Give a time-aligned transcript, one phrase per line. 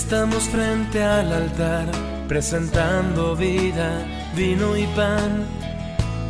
[0.00, 1.86] Estamos frente al altar,
[2.28, 5.44] presentando vida, vino y pan,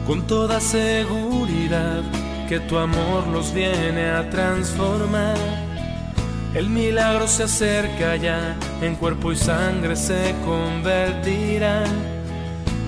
[0.06, 2.03] con toda seguridad
[2.48, 5.37] que tu amor nos viene a transformar.
[6.55, 11.85] El milagro se acerca ya, en cuerpo y sangre se convertirá.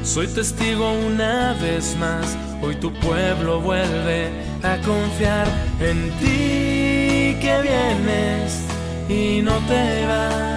[0.03, 4.31] Soy testigo una vez más, hoy tu pueblo vuelve
[4.63, 5.47] a confiar
[5.79, 8.63] en ti que vienes
[9.11, 10.50] y no te vas.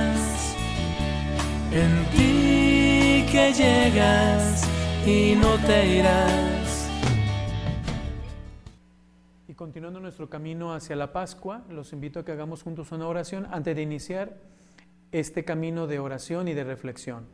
[1.76, 4.64] En ti que llegas
[5.08, 6.88] y no te irás.
[9.48, 13.48] Y continuando nuestro camino hacia la Pascua, los invito a que hagamos juntos una oración
[13.50, 14.38] antes de iniciar
[15.12, 17.26] este camino de oración y de reflexión.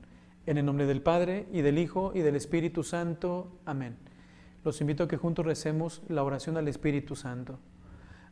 [0.46, 3.60] En el nombre del Padre y del Hijo y del Espíritu Santo.
[3.66, 3.98] Amén.
[4.64, 7.60] Los invito a que juntos recemos la oración al Espíritu Santo.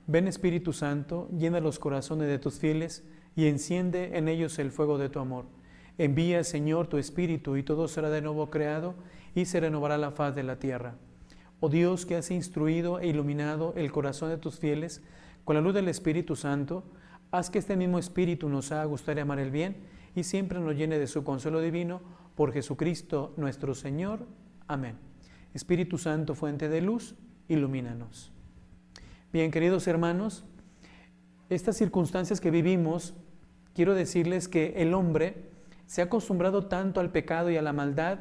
[0.06, 3.04] Ven Espíritu Santo, llena los corazones de tus fieles
[3.36, 5.57] y enciende en ellos el fuego de tu amor.
[5.98, 8.96] Envía, Señor, tu Espíritu y todo será de nuevo creado
[9.34, 10.96] y se renovará la faz de la tierra.
[11.60, 15.02] Oh Dios que has instruido e iluminado el corazón de tus fieles
[15.44, 16.84] con la luz del Espíritu Santo,
[17.32, 19.78] haz que este mismo Espíritu nos haga gustar y amar el bien
[20.16, 22.02] y siempre nos llene de su consuelo divino
[22.36, 24.28] por Jesucristo nuestro Señor.
[24.68, 24.98] Amén.
[25.54, 27.16] Espíritu Santo, fuente de luz,
[27.48, 28.32] ilumínanos.
[29.34, 30.46] Bien, queridos hermanos,
[31.50, 33.16] estas circunstancias que vivimos,
[33.74, 35.57] quiero decirles que el hombre
[35.88, 38.20] se ha acostumbrado tanto al pecado y a la maldad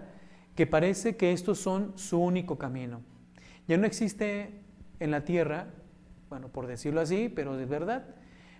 [0.54, 3.02] que parece que estos son su único camino.
[3.68, 4.62] Ya no existe
[5.00, 5.68] en la tierra,
[6.30, 8.06] bueno, por decirlo así, pero es verdad,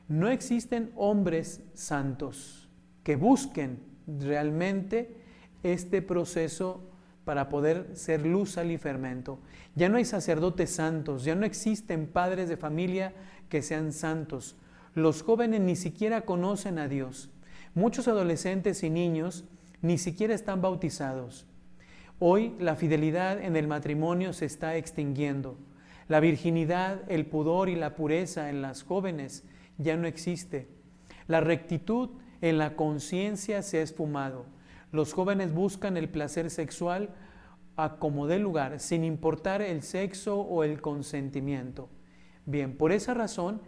[0.09, 2.69] no existen hombres santos
[3.03, 5.17] que busquen realmente
[5.63, 6.91] este proceso
[7.25, 9.41] para poder ser luz, sal y fermento.
[9.75, 13.15] Ya no hay sacerdotes santos, ya no existen padres de familia
[13.49, 14.57] que sean santos.
[14.95, 17.31] Los jóvenes ni siquiera conocen a Dios.
[17.77, 19.45] Muchos adolescentes y niños
[19.83, 21.47] ni siquiera están bautizados.
[22.19, 25.59] Hoy la fidelidad en el matrimonio se está extinguiendo.
[26.09, 29.45] La virginidad, el pudor y la pureza en las jóvenes
[29.77, 30.69] ya no existe.
[31.29, 32.09] La rectitud
[32.41, 34.47] en la conciencia se ha esfumado.
[34.91, 37.11] Los jóvenes buscan el placer sexual
[37.77, 41.91] a como dé lugar, sin importar el sexo o el consentimiento.
[42.47, 43.61] Bien, por esa razón,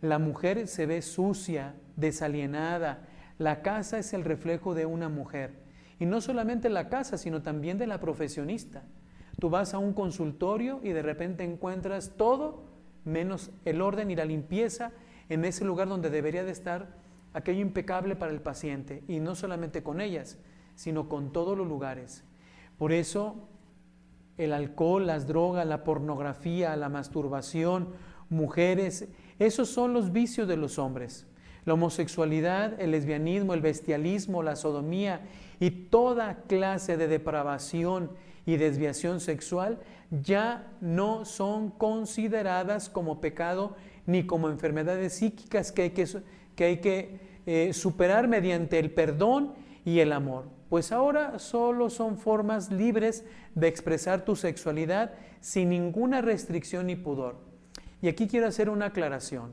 [0.00, 3.06] la mujer se ve sucia, desalienada.
[3.42, 5.50] La casa es el reflejo de una mujer.
[5.98, 8.84] Y no solamente la casa, sino también de la profesionista.
[9.40, 12.62] Tú vas a un consultorio y de repente encuentras todo
[13.04, 14.92] menos el orden y la limpieza
[15.28, 16.94] en ese lugar donde debería de estar
[17.32, 19.02] aquello impecable para el paciente.
[19.08, 20.38] Y no solamente con ellas,
[20.76, 22.22] sino con todos los lugares.
[22.78, 23.48] Por eso
[24.38, 27.88] el alcohol, las drogas, la pornografía, la masturbación,
[28.30, 29.08] mujeres,
[29.40, 31.26] esos son los vicios de los hombres.
[31.64, 35.22] La homosexualidad, el lesbianismo, el bestialismo, la sodomía
[35.60, 38.10] y toda clase de depravación
[38.44, 39.78] y desviación sexual
[40.10, 46.08] ya no son consideradas como pecado ni como enfermedades psíquicas que hay que,
[46.56, 52.16] que, hay que eh, superar mediante el perdón y el amor pues ahora solo son
[52.16, 57.36] formas libres de expresar tu sexualidad sin ninguna restricción ni pudor.
[58.00, 59.52] Y aquí quiero hacer una aclaración.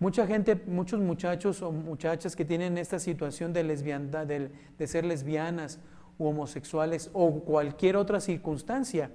[0.00, 5.04] Mucha gente, muchos muchachos o muchachas que tienen esta situación de lesbiandad, de, de ser
[5.04, 5.78] lesbianas
[6.18, 9.12] u homosexuales o cualquier otra circunstancia,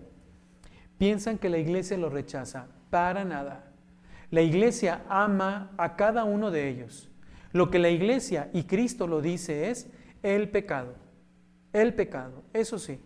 [0.97, 2.67] piensan que la iglesia los rechaza.
[2.89, 3.73] Para nada.
[4.31, 7.09] La iglesia ama a cada uno de ellos.
[7.51, 9.89] Lo que la iglesia y Cristo lo dice es
[10.23, 11.05] el pecado
[11.81, 12.43] el pecado.
[12.53, 12.99] Eso sí,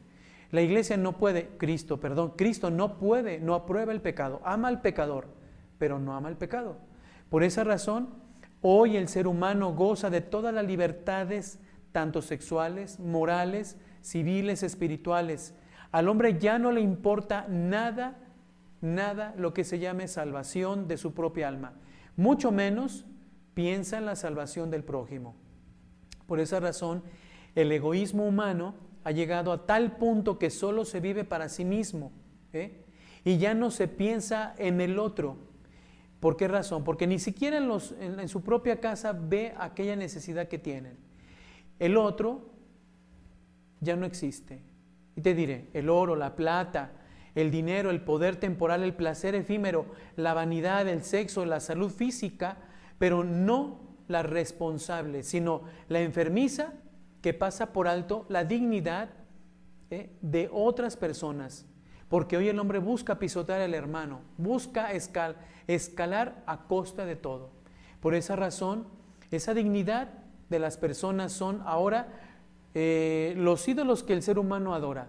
[0.52, 4.82] la iglesia no puede, Cristo, perdón, Cristo no puede, no aprueba el pecado, ama al
[4.82, 5.28] pecador,
[5.78, 6.78] pero no ama el pecado.
[7.30, 8.10] Por esa razón,
[8.62, 11.60] hoy el ser humano goza de todas las libertades,
[11.92, 15.54] tanto sexuales, morales, civiles, espirituales.
[15.92, 18.18] Al hombre ya no le importa nada,
[18.81, 21.74] nada lo que se llame salvación de su propia alma.
[22.16, 23.06] Mucho menos
[23.54, 25.36] piensa en la salvación del prójimo.
[26.28, 27.04] Por esa razón,
[27.56, 32.12] el egoísmo humano ha llegado a tal punto que solo se vive para sí mismo
[32.54, 32.86] ¿eh?
[33.24, 35.49] y ya no se piensa en el otro.
[36.19, 36.83] ¿Por qué razón?
[36.83, 40.98] Porque ni siquiera en, su propia casa ve aquella necesidad que tienen.
[41.80, 42.50] El otro
[43.80, 44.62] ya no existe.
[45.16, 46.92] Y te diré, el oro, la plata,
[47.36, 49.86] el dinero, el poder temporal, el placer efímero,
[50.18, 52.57] la vanidad, el sexo, la salud física,
[52.98, 53.80] pero no
[54.10, 56.74] la responsable, sino la enfermiza
[57.22, 59.10] que pasa por alto la dignidad
[59.89, 60.10] ¿eh?
[60.22, 61.65] de otras personas.
[62.10, 67.52] Porque hoy el hombre busca pisotear al hermano, busca escalar a costa de todo.
[68.02, 68.88] Por esa razón,
[69.32, 70.10] esa dignidad
[70.50, 72.08] de las personas son ahora
[72.74, 75.08] eh, los ídolos que el ser humano adora.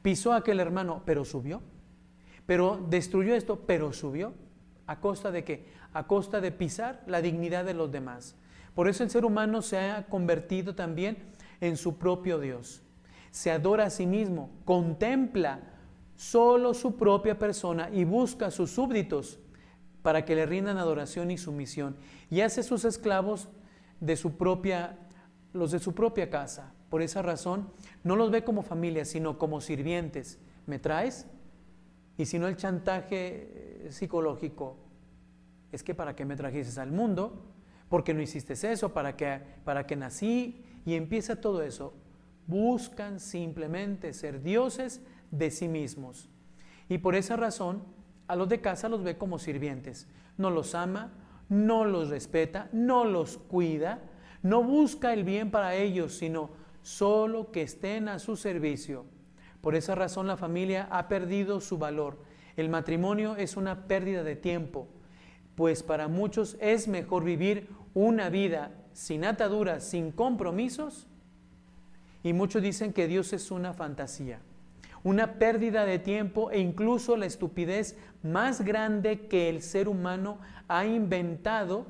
[0.00, 1.60] Pisó a aquel hermano, pero subió.
[2.46, 4.32] Pero destruyó esto, pero subió.
[4.86, 5.66] ¿A costa de qué?
[5.92, 8.34] A costa de pisar la dignidad de los demás.
[8.74, 11.18] Por eso el ser humano se ha convertido también
[11.60, 12.82] en su propio Dios.
[13.30, 15.60] Se adora a sí mismo, contempla
[16.16, 19.38] solo su propia persona y busca a sus súbditos
[20.02, 21.96] para que le rindan adoración y sumisión
[22.30, 23.48] y hace sus esclavos
[24.00, 24.98] de su propia
[25.52, 26.72] los de su propia casa.
[26.88, 27.70] Por esa razón
[28.04, 30.38] no los ve como familia, sino como sirvientes.
[30.66, 31.26] ¿Me traes?
[32.16, 34.76] Y si no el chantaje eh, psicológico
[35.72, 37.46] es que para qué me trajiste al mundo,
[37.88, 41.94] porque no hiciste eso, para que para que nací y empieza todo eso.
[42.46, 45.00] Buscan simplemente ser dioses
[45.32, 46.28] de sí mismos.
[46.88, 47.82] Y por esa razón,
[48.28, 50.06] a los de casa los ve como sirvientes.
[50.38, 51.12] No los ama,
[51.48, 53.98] no los respeta, no los cuida,
[54.42, 56.50] no busca el bien para ellos, sino
[56.82, 59.04] solo que estén a su servicio.
[59.60, 62.18] Por esa razón la familia ha perdido su valor.
[62.56, 64.88] El matrimonio es una pérdida de tiempo,
[65.54, 71.06] pues para muchos es mejor vivir una vida sin ataduras, sin compromisos.
[72.22, 74.40] Y muchos dicen que Dios es una fantasía
[75.04, 80.38] una pérdida de tiempo e incluso la estupidez más grande que el ser humano
[80.68, 81.86] ha inventado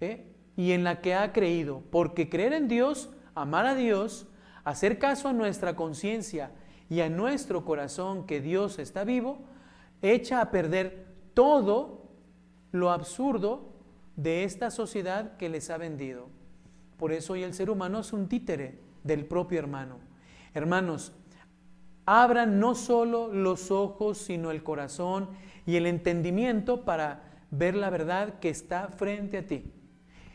[0.00, 0.32] ¿eh?
[0.56, 1.82] y en la que ha creído.
[1.90, 4.26] Porque creer en Dios, amar a Dios,
[4.64, 6.50] hacer caso a nuestra conciencia
[6.90, 9.38] y a nuestro corazón que Dios está vivo,
[10.02, 12.02] echa a perder todo
[12.72, 13.72] lo absurdo
[14.16, 16.28] de esta sociedad que les ha vendido.
[16.96, 19.98] Por eso hoy el ser humano es un títere del propio hermano.
[20.54, 21.12] Hermanos,
[22.06, 25.28] abran no solo los ojos, sino el corazón
[25.66, 29.72] y el entendimiento para ver la verdad que está frente a ti.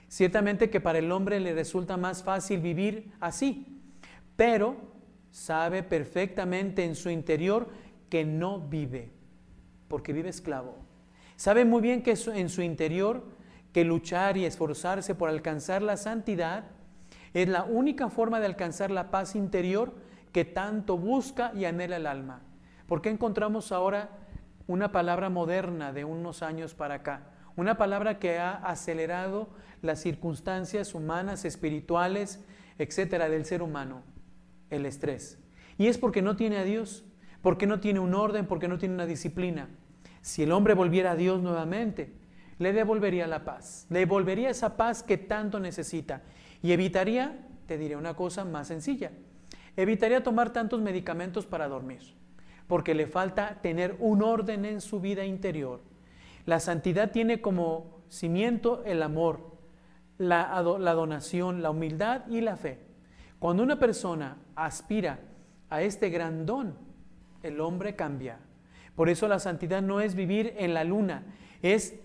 [0.09, 3.81] Ciertamente que para el hombre le resulta más fácil vivir así,
[4.35, 4.75] pero
[5.31, 7.69] sabe perfectamente en su interior
[8.09, 9.09] que no vive,
[9.87, 10.75] porque vive esclavo.
[11.37, 13.23] Sabe muy bien que en su interior
[13.71, 16.65] que luchar y esforzarse por alcanzar la santidad
[17.33, 19.93] es la única forma de alcanzar la paz interior
[20.31, 22.41] que tanto busca y anhela el alma.
[22.87, 24.09] ¿Por qué encontramos ahora
[24.67, 27.27] una palabra moderna de unos años para acá?
[27.55, 29.49] Una palabra que ha acelerado
[29.81, 32.43] las circunstancias humanas, espirituales,
[32.77, 34.03] etcétera, del ser humano,
[34.69, 35.39] el estrés.
[35.77, 37.03] Y es porque no tiene a Dios,
[37.41, 39.69] porque no tiene un orden, porque no tiene una disciplina.
[40.21, 42.13] Si el hombre volviera a Dios nuevamente,
[42.59, 46.21] le devolvería la paz, le devolvería esa paz que tanto necesita
[46.61, 49.11] y evitaría, te diré una cosa más sencilla,
[49.77, 52.01] Evitaría tomar tantos medicamentos para dormir,
[52.67, 55.79] porque le falta tener un orden en su vida interior.
[56.45, 59.51] La santidad tiene como cimiento el amor,
[60.17, 62.79] la, donación, la humildad y la fe.
[63.39, 65.19] Cuando una persona aspira
[65.69, 66.75] a este gran don,
[67.41, 68.39] el hombre cambia.
[68.95, 71.23] Por eso la santidad no es vivir en la luna,
[71.61, 71.95] es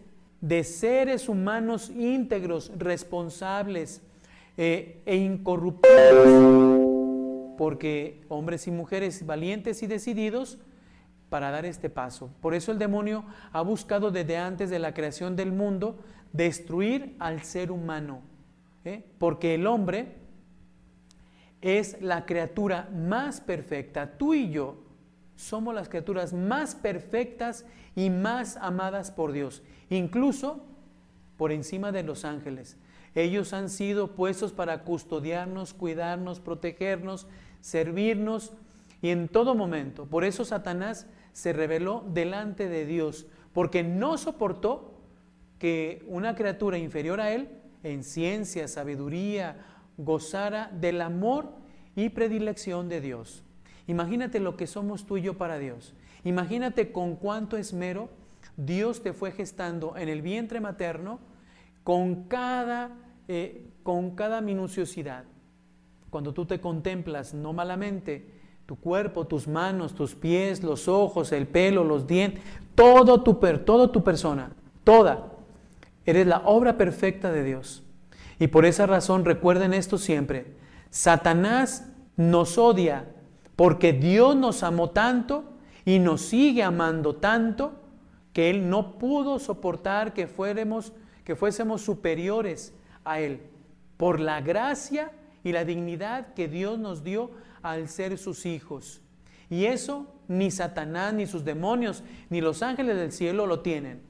[0.40, 4.02] de seres humanos íntegros, responsables
[4.56, 6.75] eh, e incorruptibles
[7.56, 10.58] porque hombres y mujeres valientes y decididos
[11.28, 12.30] para dar este paso.
[12.40, 15.98] Por eso el demonio ha buscado desde antes de la creación del mundo
[16.32, 18.20] destruir al ser humano,
[18.84, 19.04] ¿eh?
[19.18, 20.14] porque el hombre
[21.60, 24.16] es la criatura más perfecta.
[24.18, 24.76] Tú y yo
[25.34, 30.64] somos las criaturas más perfectas y más amadas por Dios, incluso
[31.36, 32.76] por encima de los ángeles.
[33.16, 37.26] Ellos han sido puestos para custodiarnos, cuidarnos, protegernos,
[37.60, 38.52] servirnos
[39.00, 40.04] y en todo momento.
[40.04, 45.00] Por eso Satanás se reveló delante de Dios, porque no soportó
[45.58, 47.48] que una criatura inferior a él,
[47.82, 49.64] en ciencia, sabiduría,
[49.96, 51.54] gozara del amor
[51.94, 53.42] y predilección de Dios.
[53.86, 55.94] Imagínate lo que somos tú y yo para Dios.
[56.22, 58.10] Imagínate con cuánto esmero
[58.58, 61.18] Dios te fue gestando en el vientre materno
[61.82, 62.90] con cada,
[63.28, 65.24] eh, con cada minuciosidad
[66.10, 68.26] cuando tú te contemplas no malamente,
[68.64, 72.42] tu cuerpo, tus manos, tus pies, los ojos, el pelo, los dientes,
[72.74, 74.50] todo tu, toda tu persona,
[74.82, 75.32] toda,
[76.04, 77.82] eres la obra perfecta de Dios.
[78.38, 80.54] Y por esa razón recuerden esto siempre,
[80.90, 83.06] Satanás nos odia
[83.54, 85.44] porque Dios nos amó tanto
[85.84, 87.74] y nos sigue amando tanto
[88.32, 90.92] que Él no pudo soportar que, fuéramos,
[91.24, 92.74] que fuésemos superiores
[93.06, 93.40] a Él
[93.96, 97.30] por la gracia y la dignidad que Dios nos dio
[97.62, 99.00] al ser sus hijos.
[99.48, 104.02] Y eso ni Satanás, ni sus demonios, ni los ángeles del cielo lo tienen.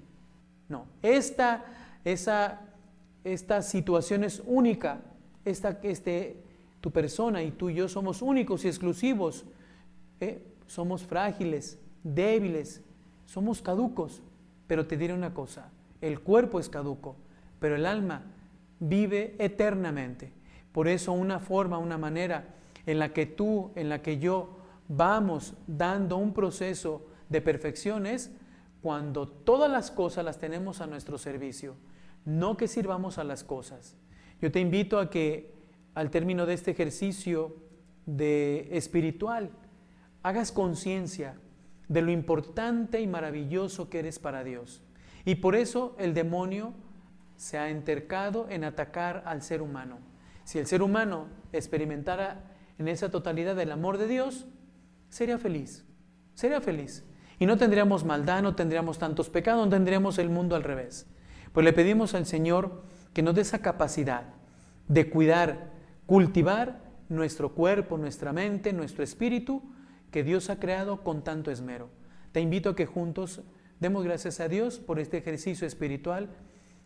[0.68, 1.64] No, esta,
[2.04, 2.62] esa,
[3.22, 5.00] esta situación es única.
[5.44, 6.42] Esta, este,
[6.80, 9.44] tu persona y tú y yo somos únicos y exclusivos.
[10.20, 10.42] ¿eh?
[10.66, 12.82] Somos frágiles, débiles,
[13.26, 14.22] somos caducos.
[14.66, 17.14] Pero te diré una cosa, el cuerpo es caduco,
[17.60, 18.22] pero el alma
[18.80, 20.32] vive eternamente.
[20.72, 22.54] Por eso una forma, una manera
[22.84, 28.30] en la que tú, en la que yo vamos dando un proceso de perfección es
[28.82, 31.74] cuando todas las cosas las tenemos a nuestro servicio,
[32.24, 33.96] no que sirvamos a las cosas.
[34.40, 35.54] Yo te invito a que
[35.94, 37.56] al término de este ejercicio
[38.04, 39.50] de espiritual
[40.22, 41.36] hagas conciencia
[41.88, 44.82] de lo importante y maravilloso que eres para Dios.
[45.24, 46.74] Y por eso el demonio
[47.36, 49.98] se ha entercado en atacar al ser humano.
[50.44, 52.44] Si el ser humano experimentara
[52.78, 54.46] en esa totalidad el amor de Dios,
[55.08, 55.84] sería feliz,
[56.34, 57.04] sería feliz.
[57.38, 61.06] Y no tendríamos maldad, no tendríamos tantos pecados, no tendríamos el mundo al revés.
[61.52, 64.24] Pues le pedimos al Señor que nos dé esa capacidad
[64.88, 65.72] de cuidar,
[66.06, 69.62] cultivar nuestro cuerpo, nuestra mente, nuestro espíritu,
[70.10, 71.90] que Dios ha creado con tanto esmero.
[72.32, 73.42] Te invito a que juntos
[73.80, 76.30] demos gracias a Dios por este ejercicio espiritual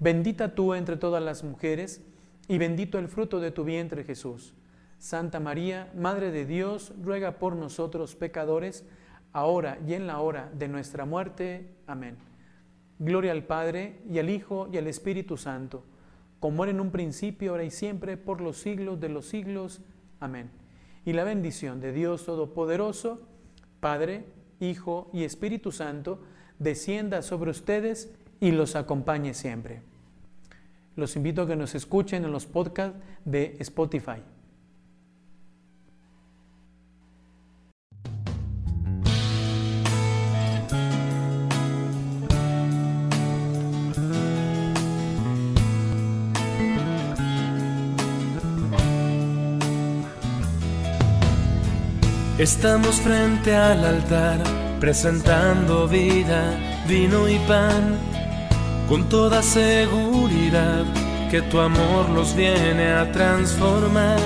[0.00, 2.02] bendita tú entre todas las mujeres,
[2.48, 4.54] y bendito el fruto de tu vientre Jesús.
[4.98, 8.84] Santa María, Madre de Dios, ruega por nosotros pecadores,
[9.32, 11.76] ahora y en la hora de nuestra muerte.
[11.86, 12.16] Amén.
[12.98, 15.84] Gloria al Padre, y al Hijo, y al Espíritu Santo,
[16.40, 19.80] como era en un principio, ahora y siempre, por los siglos de los siglos.
[20.18, 20.50] Amén.
[21.04, 23.22] Y la bendición de Dios Todopoderoso,
[23.78, 24.26] Padre,
[24.58, 26.20] Hijo y Espíritu Santo,
[26.58, 29.82] descienda sobre ustedes y los acompañe siempre.
[30.96, 34.22] Los invito a que nos escuchen en los podcasts de Spotify.
[52.40, 54.42] Estamos frente al altar,
[54.80, 57.98] presentando vida, vino y pan,
[58.90, 60.84] con toda seguridad
[61.30, 64.18] que tu amor los viene a transformar.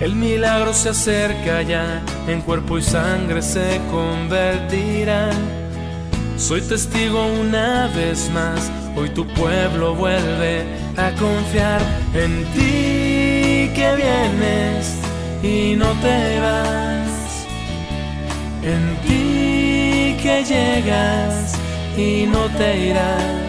[0.00, 5.36] El milagro se acerca ya, en cuerpo y sangre se convertirán.
[6.36, 10.64] Soy testigo una vez más, hoy tu pueblo vuelve
[10.96, 11.80] a confiar
[12.12, 14.98] en ti que vienes
[15.44, 17.46] y no te vas.
[18.64, 21.54] En ti que llegas
[21.96, 23.43] y no te irás.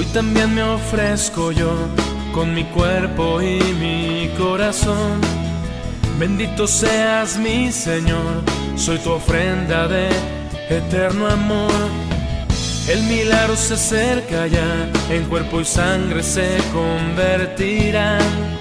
[0.00, 1.74] Hoy también me ofrezco yo
[2.32, 5.20] con mi cuerpo y mi corazón.
[6.18, 8.42] Bendito seas mi Señor,
[8.76, 10.08] soy tu ofrenda de
[10.70, 11.70] eterno amor.
[12.88, 18.58] El milagro se acerca ya, en cuerpo y sangre se convertirán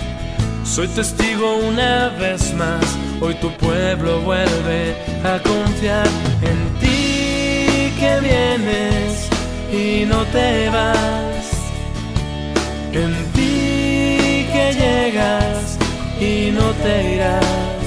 [0.65, 2.85] soy testigo una vez más,
[3.21, 4.93] hoy tu pueblo vuelve
[5.23, 6.07] a confiar
[6.43, 9.28] en ti que vienes
[9.71, 11.49] y no te vas.
[12.91, 15.77] En ti que llegas
[16.19, 17.78] y no te irás.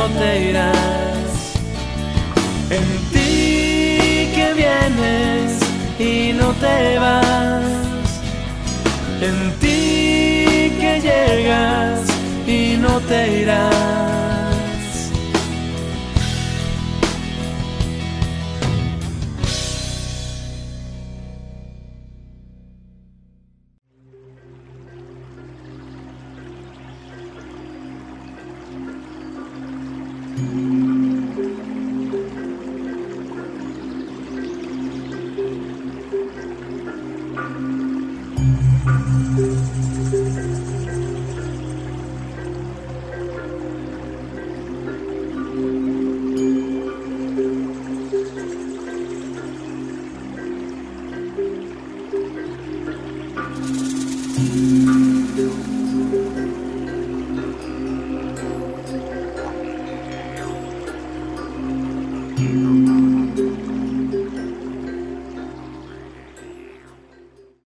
[0.00, 1.30] No te irás.
[2.70, 5.48] En ti que vienes
[5.98, 8.10] y no te vas.
[9.28, 12.00] En ti que llegas
[12.46, 14.49] y no te irás.